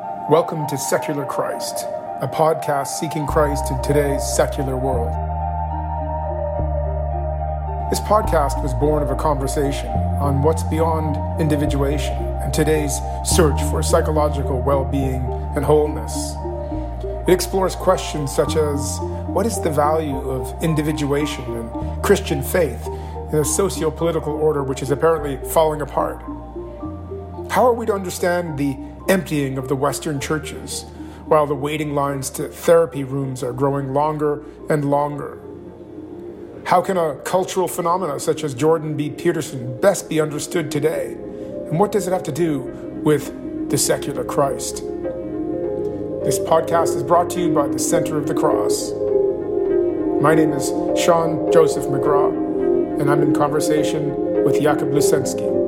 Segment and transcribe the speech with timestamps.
[0.00, 1.84] Welcome to Secular Christ,
[2.22, 5.10] a podcast seeking Christ in today's secular world.
[7.90, 9.88] This podcast was born of a conversation
[10.18, 15.22] on what's beyond individuation and today's search for psychological well being
[15.54, 16.34] and wholeness.
[17.28, 22.86] It explores questions such as what is the value of individuation and Christian faith
[23.32, 26.22] in a socio political order which is apparently falling apart?
[27.50, 28.78] How are we to understand the
[29.08, 30.84] emptying of the Western churches
[31.24, 35.36] while the waiting lines to therapy rooms are growing longer and longer?
[36.64, 39.10] How can a cultural phenomena such as Jordan B.
[39.10, 41.14] Peterson best be understood today?
[41.66, 42.60] And what does it have to do
[43.02, 44.76] with the secular Christ?
[46.22, 48.92] This podcast is brought to you by the Center of the Cross.
[50.22, 55.59] My name is Sean Joseph McGrath, and I'm in conversation with Jakub Lusensky.